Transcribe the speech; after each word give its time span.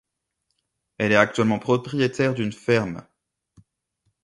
Elle 0.97 1.11
est 1.11 1.29
également 1.31 1.59
propriétaire 1.59 2.33
d'une 2.33 2.53
ferme. 2.53 3.03